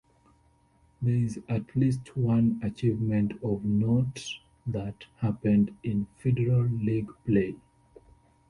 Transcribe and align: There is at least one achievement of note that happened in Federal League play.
There 0.99 1.13
is 1.13 1.39
at 1.47 1.75
least 1.75 2.17
one 2.17 2.59
achievement 2.63 3.33
of 3.43 3.63
note 3.63 4.27
that 4.65 5.05
happened 5.17 5.77
in 5.83 6.07
Federal 6.17 6.63
League 6.63 7.11
play. 7.23 7.55